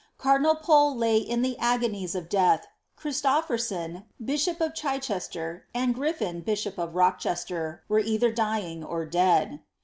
Cardinal 0.17 0.55
Pcue 0.55 0.95
lay 0.97 1.17
in 1.17 1.43
the 1.43 1.55
agonies 1.59 2.15
of 2.15 2.27
death; 2.27 2.65
Christopherson, 2.95 4.05
bishop 4.19 4.59
of 4.59 4.73
Chichester, 4.73 5.67
and 5.75 5.93
Griffin, 5.93 6.41
bishop 6.41 6.79
of 6.79 6.93
Rochester^ 6.93 7.81
were 7.87 7.99
either 7.99 8.31
dying 8.31 8.83
or 8.83 9.05
dead. 9.05 9.59